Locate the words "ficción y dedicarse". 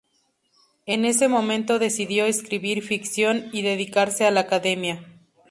2.81-4.25